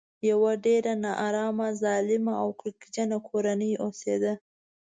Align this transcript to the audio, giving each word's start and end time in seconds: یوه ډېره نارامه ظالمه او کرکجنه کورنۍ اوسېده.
یوه 0.29 0.51
ډېره 0.65 0.93
نارامه 1.05 1.67
ظالمه 1.81 2.33
او 2.43 2.49
کرکجنه 2.61 3.17
کورنۍ 3.27 3.71
اوسېده. 3.83 4.33